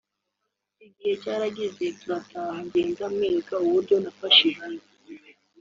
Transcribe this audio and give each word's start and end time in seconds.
Igihe 0.85 1.13
cyarageze 1.21 1.83
turataha 1.99 2.55
ngenda 2.65 3.03
mwereka 3.13 3.53
uburyo 3.65 3.95
nafashijwe 4.03 4.71